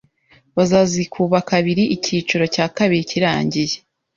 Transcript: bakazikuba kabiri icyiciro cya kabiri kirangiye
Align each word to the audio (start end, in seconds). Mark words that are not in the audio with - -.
bakazikuba 0.57 1.37
kabiri 1.49 1.83
icyiciro 1.95 2.45
cya 2.53 2.65
kabiri 2.77 3.03
kirangiye 3.11 3.75